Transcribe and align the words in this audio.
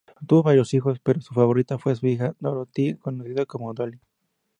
Tuvo 0.25 0.41
varios 0.41 0.73
hijos, 0.73 0.99
pero 0.99 1.21
su 1.21 1.35
favorita 1.35 1.77
fue 1.77 1.95
su 1.95 2.07
hija 2.07 2.35
Dorothy, 2.39 2.95
conocida 2.95 3.45
como 3.45 3.71
Dolly. 3.75 3.99